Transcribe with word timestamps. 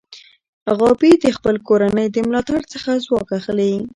غابي 0.77 1.11
د 1.23 1.25
خپل 1.37 1.55
کورنۍ 1.67 2.07
د 2.11 2.17
ملاتړ 2.27 2.59
څخه 2.73 2.91
ځواک 3.05 3.29
اخلي. 3.39 3.73